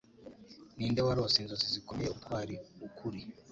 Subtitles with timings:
[0.77, 2.55] Ninde warose inzozi zikomeye, ubutwari,
[2.87, 3.19] ukuri,